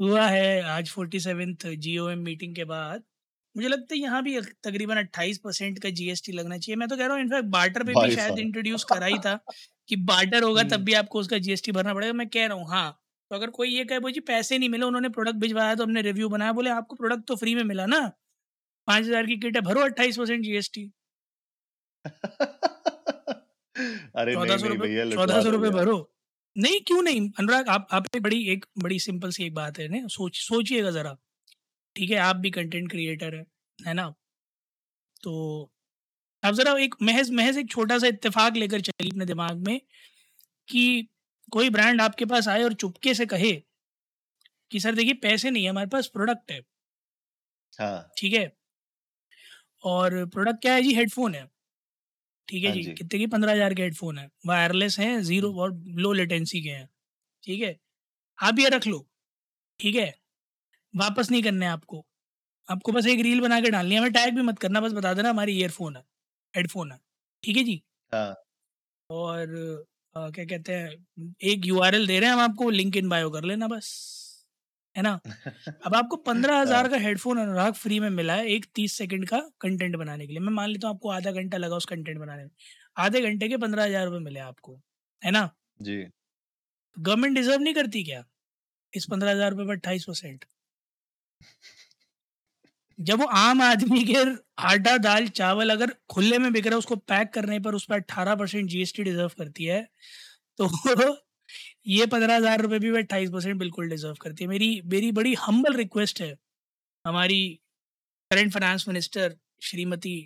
हुआ 0.00 0.26
है 0.26 0.62
आज 0.62 0.90
फोर्टी 0.90 1.20
सेवेंथ 1.20 1.66
जी 1.78 1.98
मीटिंग 2.16 2.54
के 2.56 2.64
बाद। 2.64 3.02
मुझे 3.56 3.68
लगता 3.68 3.94
है 3.94 4.00
यहाँ 4.00 4.22
भी 4.22 4.40
तकरीबन 4.64 4.96
28 4.96 5.38
परसेंट 5.38 5.78
का 5.78 5.90
जीएसटी 5.90 6.32
लगना 6.32 6.58
चाहिए। 6.58 6.76
मैं 6.76 6.88
तो 6.88 6.96
कह 6.96 7.06
रहा 7.06 7.16
हूँ 7.16 7.22
इनफैक्ट 7.22 7.48
बार्टर 7.50 7.84
पे 7.84 7.92
भी 7.94 8.14
शायद 8.16 8.38
इंट्रोड्यूस 8.38 8.84
करा 8.84 9.06
ही 9.06 9.18
था 9.18 9.38
कि 9.88 9.96
बार्टर 9.96 10.42
होगा 10.42 10.62
तब 10.62 10.72
हम्म। 10.72 10.84
भी 10.84 10.92
आपको 10.94 11.20
उसका 11.20 11.38
जीएसटी 11.38 11.72
भरना 11.72 11.94
पड़ेगा। 11.94 12.12
मैं 12.12 12.28
कह 12.28 12.46
रहा 12.46 12.56
हूँ 12.58 12.68
हाँ 12.70 12.90
तो 13.30 13.36
अगर 13.36 13.50
कोई 13.50 13.68
ये 13.68 13.84
कहे 13.84 14.12
जी 14.12 14.20
पैसे 14.20 14.58
नहीं 14.58 14.68
मिले 14.68 14.86
उन्होंने 14.86 15.08
प्रोडक्ट 15.08 15.36
भिजवाया 15.36 15.74
तो 15.74 15.84
हमने 15.84 16.02
रिव्यू 16.02 16.28
बनाया। 16.28 16.52
बोले 16.52 16.70
आपको 16.70 16.96
प्रोडक्ट 16.96 17.26
तो 17.28 17.36
फ्री 17.36 17.54
में 17.54 17.62
मिला 17.64 17.86
ना। 17.86 18.00
पाँच 18.88 19.04
हज़ार 19.04 19.26
की 19.26 19.36
किट 19.36 19.56
है 19.56 19.62
भरो 19.62 19.80
अट्ठाईस 19.80 20.18
परसेंट 20.18 20.44
जीएसटी 20.44 20.90
अरे 24.16 24.34
चौदह 24.34 24.56
सौ 24.56 24.68
नहीं 24.68 24.76
रुपये 24.76 25.10
चौदह 25.12 25.42
सौ 25.42 25.50
रुपये 25.50 25.70
भरो। 25.70 25.96
नहीं 26.56 26.80
क्यों 26.82 27.00
नहीं? 27.02 27.20
अनुराग 27.38 27.68
आप 27.68 27.86
आप 27.92 28.06
एक 28.16 28.22
बड़ी 28.22 28.42
एक 28.50 28.64
बड़ी 28.78 28.98
सिंपल 29.00 29.30
सी 29.30 29.44
एक 29.44 29.54
बात 29.54 29.78
है 29.78 29.88
ना 29.90 30.06
सोच 30.08 30.36
सोचिएगा 30.38 30.90
ज़रा। 30.90 31.16
ठीक 31.96 32.10
है 32.10 32.18
आप 32.20 32.36
भी 32.38 32.50
कंटेंट 32.52 32.90
क्रिएटर 32.90 33.34
है 33.34 33.44
है 33.78 33.94
ना? 33.94 34.14
तो 35.16 35.70
आप 36.42 36.54
ज़रा 36.54 36.72
एक 36.80 36.94
महज 37.02 37.30
महज 37.32 37.58
एक 37.58 37.70
छोटा 37.70 37.98
सा 37.98 38.06
इत्तेफाक 38.06 38.56
लेकर 38.56 38.80
चलिए 38.82 39.10
अपने 39.10 39.26
दिमाग 39.26 39.58
में 39.60 39.80
कि 40.68 41.08
कोई 41.52 41.70
ब्रांड 41.70 42.00
आपके 42.02 42.24
पास 42.26 42.48
आए 42.48 42.64
और 42.64 42.74
चुपके 42.76 43.14
से 43.14 43.26
कहे 43.28 43.52
कि 44.70 44.80
सर 44.80 44.94
देखिए 44.94 45.14
पैसे 45.22 45.50
नहीं 45.50 45.64
है 45.64 45.70
हमारे 45.70 45.88
पास 45.88 46.06
प्रोडक्ट 46.08 46.50
है। 46.52 46.60
हाँ। 47.72 48.10
ठीक 48.18 48.32
है? 48.34 48.56
और 49.84 50.24
प्रोडक्ट 50.26 50.60
क्या 50.62 50.74
है 50.74 50.82
जी? 50.82 50.94
हेडफोन 50.94 51.34
है। 51.34 51.46
ठीक 52.48 52.64
है 52.64 52.70
हाँ 52.70 52.76
जी 52.76 52.82
जी। 52.82 52.92
कितने 52.92 53.18
की? 53.18 53.26
पंद्रह 53.28 53.52
हज़ार 53.52 53.74
के 53.74 53.82
हेडफोन 53.82 54.18
है। 54.18 54.28
वायरलेस 54.46 54.98
हैं 55.00 55.20
ज़ीरो 55.22 55.50
हम्म 55.50 55.60
और 55.60 55.72
लो 55.98 56.12
लेटेंसी 56.14 56.60
के 56.62 56.70
हैं। 56.70 56.88
ठीक 57.44 57.62
है? 57.62 57.76
आप 58.38 58.58
ये 58.58 58.68
रख 58.70 58.86
लो। 58.86 59.06
ठीक 59.80 59.96
है? 59.96 60.14
वापस 60.94 61.30
नहीं 61.30 61.42
करने 61.42 61.66
आपको। 61.68 62.04
आपको 62.68 62.92
बस 62.92 63.06
एक 63.08 63.20
रील 63.22 63.40
बना 63.40 63.60
के 63.60 63.70
डालनी 63.70 63.94
है। 63.94 64.00
हमें 64.00 64.12
टैग 64.12 64.34
भी 64.36 64.42
मत 64.44 64.60
करना 64.60 64.80
बस 64.82 64.92
बता 64.94 65.14
देना 65.14 65.30
हमारी 65.30 65.58
ईयरफोन 65.60 65.96
है 65.96 66.04
हेडफोन 66.54 66.92
है। 66.92 67.00
ठीक 67.42 67.56
है 67.58 67.64
जी? 67.64 67.82
हाँ। 68.12 68.34
और 69.10 69.54
आ, 70.14 70.28
क्या 70.30 70.44
कहते 70.44 70.72
हैं 70.72 71.36
एक 71.44 71.66
यूआरएल 71.66 72.06
दे 72.06 72.18
रहे 72.20 72.28
हैं 72.28 72.34
हम 72.36 72.40
आपको 72.42 72.70
लिंक 72.70 72.96
इन 72.96 73.08
बायो 73.08 73.30
कर 73.30 73.44
लेना 73.44 73.68
बस। 73.68 73.88
है 74.96 75.02
ना? 75.02 75.12
अब 75.84 75.94
आपको 75.94 76.16
पंद्रह 76.16 76.60
हज़ार 76.60 76.82
हाँ। 76.82 76.90
का 76.90 76.98
हेडफोन 76.98 77.38
अनुराग 77.38 77.72
फ्री 77.74 78.00
में 78.00 78.08
मिला 78.10 78.34
है 78.34 78.46
एक 78.48 78.66
तीस 78.74 78.92
सेकंड 78.98 79.28
का 79.28 79.38
कंटेंट 79.60 79.96
बनाने 79.96 80.26
के 80.26 80.32
लिए। 80.32 80.40
मैं 80.40 80.52
मान 80.52 80.70
लेता 80.70 80.88
हूँ 80.88 80.94
आपको 80.96 81.10
आधा 81.10 81.30
घंटा 81.32 81.58
लगा 81.58 81.76
उस 81.76 81.84
कंटेंट 81.84 82.18
बनाने 82.18 82.42
में। 82.42 82.50
आधे 82.96 83.20
घंटे 83.22 83.48
के 83.48 83.56
पंद्रह 83.56 83.84
हज़ार 83.84 84.04
रुपये 84.04 84.20
मिले 84.20 84.40
आपको 84.40 84.80
है 85.22 85.30
ना? 85.30 85.48
जी। 85.82 86.02
गवर्नमेंट 86.96 87.34
डिजर्व 87.34 87.62
नहीं 87.62 87.74
करती 87.74 88.04
क्या? 88.04 88.24
इस 88.92 89.06
पंद्रह 89.10 89.30
हज़ार 89.30 89.50
रुपये 89.50 89.66
पर 89.66 89.72
अट्ठाईस 89.72 90.04
परसेंट। 90.04 90.44
जब 92.98 93.18
वो 93.20 93.26
आम 93.26 93.60
आदमी 93.62 94.04
के 94.04 94.24
आटा 94.66 94.96
दाल 94.98 95.26
चावल 95.28 95.70
अगर 95.70 95.94
खुले 96.10 96.38
में 96.38 96.52
बिक 96.52 96.66
रहा 96.66 96.74
है 96.74 96.78
उसको 96.78 96.96
पैक 96.96 97.32
करने 97.32 97.58
पर 97.60 97.74
उस 97.74 97.84
पर 97.84 97.94
अट्ठारह 97.94 98.34
परसेंट 98.34 98.68
जीएसटी 98.70 99.02
डिजर्व 99.02 99.32
करती 99.38 99.64
है 99.64 99.82
तो 100.58 100.68
ये 101.86 102.06
पंद्रह 102.06 102.36
हज़ार 102.36 102.60
रुपये 102.60 102.78
भी 102.78 102.90
वह 102.90 102.98
अट्ठाईस 102.98 103.30
परसेंट 103.30 103.58
बिल्कुल 103.58 103.88
डिजर्व 103.90 104.14
करती 104.22 104.44
है। 104.44 104.50
मेरी 104.50 104.80
मेरी 104.86 105.10
बड़ी 105.12 105.34
हम्बल 105.38 105.76
रिक्वेस्ट 105.76 106.20
है, 106.20 106.36
हमारी 107.04 107.38
current 108.30 108.52
finance 108.52 108.84
minister 108.88 109.36
Shrimati 109.62 110.16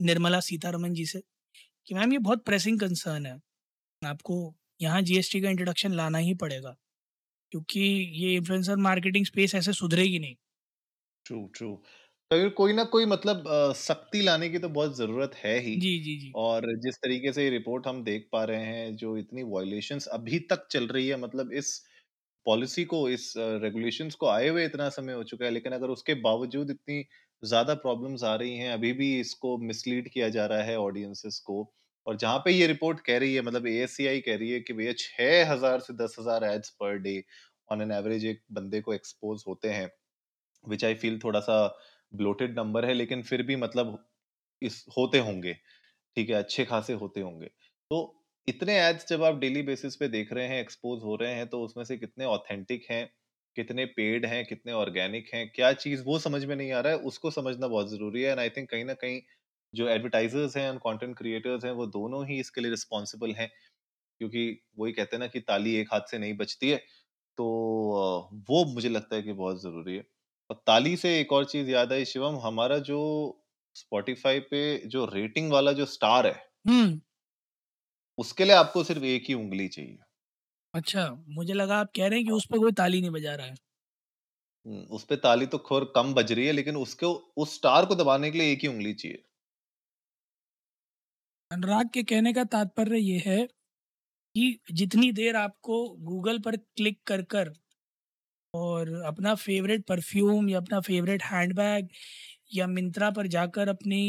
Nirmala 0.00 0.40
Sitharaman 0.42 0.94
ji 0.94 1.06
से 1.06 1.22
कि 1.86 1.94
मैम 1.94 2.12
ये 2.12 2.18
बहुत 2.20 2.44
प्रेसिंग 2.44 2.78
कंसर्न 2.80 3.26
है। 3.26 3.40
आपको 4.02 4.54
यहाँ 4.80 5.00
जीएसटी 5.02 5.40
का 5.40 5.50
इंट्रोडक्शन 5.50 5.92
लाना 5.94 6.18
ही 6.18 6.34
पड़ेगा, 6.36 6.76
क्योंकि 7.52 7.80
ये 8.14 8.34
इन्फ्लुएंसर 8.36 8.76
मार्केटिंग 8.78 9.26
स्पेस 9.26 9.54
ऐसे 9.54 9.72
सुधरेगी 9.72 10.18
नहीं। 10.18 10.34
ट्रू 11.26 11.46
ट्रू 11.54 11.74
अगर 12.34 12.48
कोई 12.54 12.72
ना 12.74 12.84
कोई 12.88 13.06
मतलब 13.06 13.48
अ, 13.48 13.72
सख्ती 13.76 14.20
लाने 14.22 14.48
की 14.50 14.58
तो 14.60 14.68
बहुत 14.70 14.96
ज़रूरत 14.96 15.34
है 15.38 15.58
ही। 15.60 15.76
जी 15.76 15.90
जी 16.00 16.16
जी। 16.18 16.34
और 16.36 16.66
जिस 16.80 16.96
तरीके 16.98 17.32
से 17.32 17.44
ये 17.44 17.50
रिपोर्ट 17.50 17.86
हम 17.86 18.02
देख 18.04 18.28
पा 18.32 18.42
रहे 18.44 18.64
हैं 18.66 18.96
जो 18.98 19.16
इतनी 19.18 19.42
वायलेशंस 19.48 20.06
अभी 20.12 20.38
तक 20.48 20.66
चल 20.70 20.86
रही 20.88 21.08
है 21.08 21.16
मतलब 21.18 21.52
इस 21.54 21.70
पॉलिसी 22.46 22.84
को 22.86 23.08
इस 23.10 23.32
रेगुलेशंस 23.62 24.14
को 24.16 24.26
आए 24.28 24.48
हुए 24.48 24.64
इतना 24.66 24.88
समय 24.90 25.12
हो 25.14 25.22
चुका 25.24 25.44
है 25.44 25.50
लेकिन 25.52 25.72
अगर 25.74 25.88
उसके 25.90 26.14
बावजूद 26.22 26.70
इतनी 26.70 27.04
ज़्यादा 27.42 27.74
प्रॉब्लम्स 27.76 28.24
आ 28.24 28.34
रही 28.36 28.56
हैं 28.58 28.72
अभी 28.72 28.92
भी 28.94 29.08
इसको 29.20 29.56
मिसलीड 29.64 30.08
किया 30.10 30.28
जा 30.30 30.46
रहा 30.46 30.62
है 30.64 30.76
ऑडियंसेस 30.80 31.38
को। 31.42 31.58
और 32.06 32.16
जहाँ 32.18 32.38
पे 32.40 32.52
ये 32.52 32.66
रिपोर्ट 32.68 33.00
कह 33.02 33.18
रही 33.18 33.34
है 33.34 33.42
मतलब 33.42 33.66
एएससीआई 33.68 34.20
कह 34.22 34.36
रही 34.36 34.50
है 34.50 34.60
कि 34.62 34.72
भैया 34.74 34.92
छह 34.98 35.52
हज़ार 35.52 35.80
से 35.82 35.94
दस 35.96 36.16
हज़ार 36.20 36.44
ads 36.46 36.70
per 36.80 36.98
day 37.00 37.22
on 37.68 37.82
an 37.82 37.92
average 37.92 38.24
एक 38.26 38.42
बंदे 38.52 38.80
को 38.82 38.94
एक्सपोज 38.94 39.44
होते 39.48 39.70
हैं 39.70 39.90
विच 40.64 40.84
आई 40.84 40.94
फील 40.96 41.18
थोड़ा 41.20 41.40
सा 41.42 41.56
ब्लोटेड 42.14 42.58
नंबर 42.58 42.84
है, 42.84 42.94
लेकिन 42.94 43.22
फिर 43.24 43.42
भी 43.44 43.56
मतलब 43.58 44.04
इस, 44.62 44.84
होते 44.98 45.18
होंगे, 45.20 45.52
ठीक 46.16 46.30
है, 46.30 46.36
अच्छे 46.36 46.64
खासे 46.66 46.92
होते 46.94 47.20
होंगे। 47.20 47.46
तो 47.90 47.98
इतने 48.48 48.78
एड्स 48.80 49.08
जब 49.08 49.22
आप 49.24 49.38
डेली 49.38 49.62
बेसिस 49.64 49.96
पे 49.96 50.08
देख 50.08 50.32
रहे 50.32 50.46
हैं 50.48 50.60
एक्सपोज 50.60 51.02
हो 51.04 51.16
रहे 51.16 51.34
हैं 51.34 51.46
तो 51.48 51.62
उसमें 51.62 51.84
से 51.84 51.96
कितने 51.98 52.24
ऑथेंटिक 52.26 52.86
हैं, 52.90 53.06
कितने 53.56 53.84
पेड 53.88 54.26
हैं, 54.26 54.44
कितने 54.46 54.72
ऑर्गेनिक 54.74 55.30
हैं, 55.34 55.48
क्या 55.50 55.72
चीज़ 55.74 56.02
वो 56.04 56.18
समझ 56.20 56.44
में 56.44 56.54
नहीं 56.56 56.72
आ 56.72 56.80
रहा 56.80 56.92
है, 56.92 56.98
उसको 57.02 57.30
समझना 57.32 57.68
बहुत 57.68 57.90
ज़रूरी 57.90 58.22
है। 58.22 58.30
एंड 58.30 58.40
आई 58.40 58.50
थिंक 58.50 58.70
कहीं 58.70 58.84
ना 58.84 58.94
कहीं 58.96 59.20
जो 59.74 59.88
एडवर्टाइजर्स 59.88 60.56
हैं 60.56 60.76
कंटेंट 60.80 61.16
क्रिएटर्स 61.18 61.64
हैं, 61.64 61.72
वो 61.72 61.86
दोनों 61.88 62.26
ही 62.28 62.38
इसके 62.40 62.60
लिए 62.60 62.70
रिस्पॉन्सिबल 62.70 63.32
हैं। 63.34 63.50
क्योंकि 64.20 64.42
वही 64.78 64.92
कहते 64.92 65.16
हैं 65.16 65.20
ना 65.20 65.26
कि 65.28 65.40
ताली 65.42 65.74
एक 65.76 65.88
हाथ 65.92 66.10
से 66.10 66.18
नहीं 66.18 66.36
बचती 66.38 66.70
है 66.70 66.78
तो 67.38 67.46
वो 68.48 68.64
मुझे 68.66 68.88
लगता 68.90 69.16
है 69.16 69.22
कि 69.22 69.32
बहुत 69.34 69.62
ज़रूरी 69.62 69.96
है। 69.96 70.04
और 70.50 70.56
ताली 70.66 70.96
से 70.96 71.10
एक 71.20 71.32
और 71.32 71.44
चीज़ 71.46 71.70
याद 71.70 71.92
आई 71.92 72.04
शिवम 72.04 72.36
हमारा 72.40 72.78
जो 72.84 73.00
स्पॉटिफाई 73.76 74.40
पे 74.50 74.62
जो 74.88 75.04
रेटिंग 75.14 75.52
वाला 75.52 75.72
जो 75.72 75.86
स्टार 75.88 76.26
है 76.26 76.34
हम्म 76.64 77.00
उसके 78.18 78.44
लिए 78.44 78.54
आपको 78.54 78.82
सिर्फ़ 78.84 79.04
एक 79.06 79.24
ही 79.28 79.34
उंगली 79.34 79.68
चाहिए। 79.68 79.98
अच्छा 80.74 81.04
मुझे 81.30 81.52
लगा 81.52 81.76
आप 81.78 81.90
कह 81.96 82.06
रहे 82.08 82.18
हैं 82.18 82.26
कि 82.26 82.32
उस 82.32 82.46
पर 82.50 82.58
कोई 82.58 82.72
ताली 82.74 83.00
नहीं 83.00 83.10
बजा 83.10 83.34
रहा 83.34 83.46
है। 83.46 83.54
उस 84.90 85.04
पे 85.04 85.16
ताली 85.18 85.46
तो 85.46 85.58
खोर 85.60 85.84
कम 85.94 86.12
बज 86.14 86.32
रही 86.32 86.46
है 86.46 86.52
लेकिन 86.52 86.76
उसको 86.76 87.12
उस 87.36 87.54
स्टार 87.54 87.86
को 87.86 87.94
दबाने 87.94 88.30
के 88.30 88.38
लिए 88.38 88.52
एक 88.52 88.58
ही 88.62 88.68
उंगली 88.68 88.92
चाहिए। 88.94 89.24
अनुराग 91.50 91.88
के 91.88 92.02
कहने 92.02 92.32
का 92.32 92.42
तात्पर्य 92.46 92.98
ये 92.98 93.18
है 93.26 93.36
कि 94.34 94.44
जितनी 94.72 95.10
देर 95.12 95.36
आपको 95.36 95.78
गूगल 96.04 96.38
पर 96.40 96.56
क्लिक 96.58 97.00
कर 97.06 97.22
कर 97.30 97.52
और 98.54 98.92
अपना 99.06 99.34
फेवरेट 99.36 99.84
परफ्यूम 99.86 100.48
या 100.50 100.58
अपना 100.58 100.80
फेवरेट 100.82 101.22
हैंडबैग 101.24 101.88
या 102.54 102.66
मिंत्रा 102.68 103.10
पर 103.12 103.26
जाकर 103.30 103.68
अपनी 103.70 104.02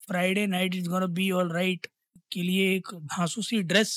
Friday 0.00 0.46
night 0.48 0.74
is 0.74 0.88
gonna 0.88 1.06
be 1.12 1.30
all 1.32 1.52
right 1.52 1.86
के 2.32 2.42
लिए 2.42 2.74
एक 2.76 2.88
धांसू 3.08 3.42
सी 3.42 3.62
ड्रेस 3.64 3.92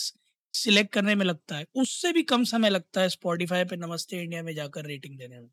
सिलेक्ट 0.53 0.94
करने 0.94 1.15
में 1.15 1.25
लगता 1.25 1.58
है। 1.58 1.65
उससे 1.77 2.12
भी 2.13 2.24
कम 2.25 2.44
समय 2.48 2.70
लगता 2.70 3.01
है 3.01 3.10
स्पॉटिफाई 3.10 3.65
पे 3.65 3.75
नमस्ते 3.77 4.22
इंडिया 4.24 4.44
में 4.44 4.53
जाकर 4.56 4.86
रेटिंग 4.86 5.18
देने 5.18 5.39
में। 5.39 5.50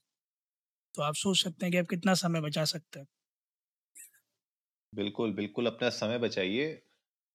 तो 0.95 1.03
आप 1.03 1.15
सोच 1.17 1.39
सकते 1.39 1.67
हैं 1.67 1.73
कि 1.73 1.79
आप 1.79 1.87
कितना 1.89 2.15
समय 2.17 2.41
बचा 2.43 2.65
सकते 2.67 3.01
हैं। 3.01 3.07
बिल्कुल 4.93 5.33
बिल्कुल 5.33 5.67
अपना 5.67 5.89
समय 5.91 6.19
बचाइए 6.19 6.65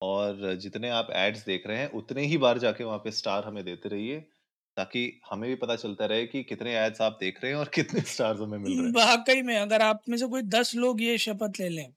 और 0.01 0.53
जितने 0.57 0.89
आप 0.91 1.07
एड्स 1.13 1.45
देख 1.45 1.67
रहे 1.67 1.77
हैं, 1.77 1.89
उतने 1.91 2.21
ही 2.25 2.37
बार 2.39 2.57
जाके 2.59 2.83
वहाँ 2.83 2.97
पे 2.99 3.11
स्टार 3.13 3.45
हमें 3.45 3.63
देते 3.65 3.89
रहिए। 3.89 4.19
ताकि 4.77 5.03
हमें 5.25 5.49
भी 5.49 5.55
पता 5.57 5.75
चलता 5.77 6.05
रहे 6.07 6.25
कि 6.27 6.43
कितने 6.45 6.75
एड्स 6.77 7.01
आप 7.01 7.17
देख 7.19 7.43
रहे 7.43 7.51
हैं 7.51 7.59
और 7.59 7.71
कितने 7.75 8.01
स्टार्स 8.13 8.39
हमें 8.41 8.57
मिल 8.59 8.73
रहे 8.73 8.87
हैं। 8.87 8.95
वाकई 8.95 9.41
में 9.41 9.55
अगर 9.57 9.81
आप 9.81 10.01
में 10.09 10.17
से 10.17 10.27
कोई 10.27 10.41
दस 10.49 10.73
लोग 10.75 11.01
ये 11.01 11.17
शपथ 11.17 11.59
ले 11.59 11.67
लें 11.69 11.91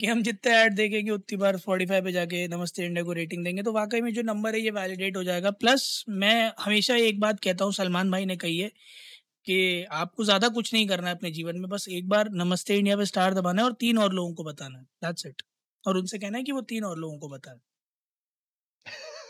कि 0.00 0.06
हम 0.06 0.22
जितने 0.22 0.52
ऐड 0.54 0.74
देखेंगे 0.74 1.10
उतनी 1.12 1.36
बार 1.38 1.56
स्पॉटिफाई 1.58 2.02
पे 2.02 2.12
जाके 2.12 2.46
नमस्ते 2.48 2.86
इंडिया 2.86 3.04
को 3.04 3.12
रेटिंग 3.12 3.44
देंगे 3.44 3.62
तो 3.62 3.72
वाकई 3.72 4.00
में 4.00 4.12
जो 4.14 4.22
नंबर 4.24 4.54
है 4.54 4.60
ये 4.60 4.70
वैलिडेट 4.72 5.16
हो 5.16 5.24
जाएगा। 5.24 5.50
प्लस 5.54 5.86
मैं 6.10 6.36
हमेशा 6.60 6.96
एक 7.02 7.20
बात 7.20 7.40
कहता 7.40 7.64
हूँ 7.64 7.72
सलमान 7.74 8.10
भाई 8.10 8.26
ने 8.26 8.36
कही 8.38 8.58
है 8.58 8.68
कि 9.46 9.58
आपको 9.94 10.24
ज़्यादा 10.24 10.48
कुछ 10.50 10.74
नहीं 10.74 10.88
करना 10.88 11.08
है 11.08 11.14
अपने 11.14 11.30
जीवन 11.32 11.58
में 11.58 11.68
बस 11.70 11.88
एक 11.90 12.08
बार 12.08 12.30
नमस्ते 12.36 12.78
इंडिया 12.78 12.96
पे 12.96 13.06
स्टार 13.06 13.34
दबाना 13.34 13.62
है 13.62 13.66
और 13.66 13.74
तीन 13.80 13.98
और 14.00 14.14
लोगों 14.14 14.34
को 14.34 14.44
बताना 14.44 14.78
है। 14.78 14.84
दैट्स 15.04 15.26
इट 15.26 15.42
और 15.84 15.98
उनसे 15.98 16.18
कहना 16.18 16.38
है 16.38 16.44
कि 16.44 16.52
वो 16.52 16.60
तीन 16.66 16.84
और 16.84 16.98
लोगों 16.98 17.18
को 17.18 17.28
बताए 17.30 17.58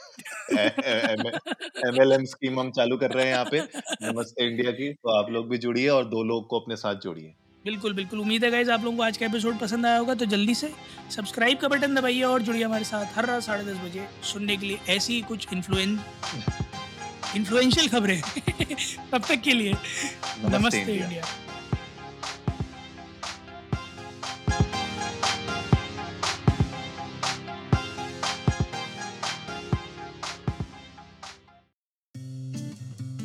एमएलएम 0.50 2.24
स्कीम 2.24 2.58
हम 2.60 2.70
चालू 2.70 2.96
कर 2.96 3.10
रहे 3.10 3.24
हैं 3.24 3.32
यहाँ 3.32 3.44
पे 3.50 3.60
नमस्ते 4.02 4.46
इंडिया 4.46 4.72
की 4.72 4.92
तो 4.92 5.10
आप 5.10 5.30
लोग 5.30 5.48
भी 5.50 5.58
जुड़िए 5.58 5.88
और 5.88 6.04
दो 6.06 6.22
लोग 6.24 6.46
को 6.48 6.60
अपने 6.60 6.76
साथ 6.76 7.00
जोड़िए 7.02 7.34
बिल्कुल 7.64 7.92
बिल्कुल 7.92 8.20
उम्मीद 8.20 8.44
है 8.44 8.50
गाइज़ 8.50 8.70
आप 8.70 8.84
लोगों 8.84 8.96
को 8.96 9.02
आज 9.02 9.16
का 9.16 9.26
एपिसोड 9.26 9.58
पसंद 9.58 9.86
आया 9.86 9.98
होगा 9.98 10.14
तो 10.14 10.24
जल्दी 10.26 10.54
से 10.54 10.72
सब्सक्राइब 11.10 11.58
का 11.58 11.68
बटन 11.68 11.94
दबाइए 11.94 12.22
और 12.22 12.42
जुड़िए 12.42 12.64
हमारे 12.64 12.84
साथ 12.84 13.16
हर 13.16 13.26
रात 13.26 13.42
साढ़े 13.42 13.64
दस 13.64 13.76
बजे 13.84 14.06
सुनने 14.32 14.56
के 14.56 14.66
लिए 14.66 14.78
ऐसी 14.88 15.20
कुछ 15.22 15.46
इन्फ्लुएँ 15.52 15.86
इन्फ्लुएंशियल 17.36 17.88
खबरें 17.88 18.20
तब 19.12 19.22
तक 19.28 19.40
के 19.40 19.52
लिए 19.52 19.72
नमस्ते 19.72 20.58
नमस्ते 20.58 20.92
इंडिया। 20.92 21.24